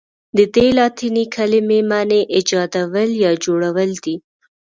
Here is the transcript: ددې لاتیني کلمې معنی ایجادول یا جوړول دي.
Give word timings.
ددې 0.37 0.67
لاتیني 0.77 1.25
کلمې 1.35 1.79
معنی 1.89 2.21
ایجادول 2.35 3.09
یا 3.23 3.31
جوړول 3.43 3.91
دي. 4.03 4.15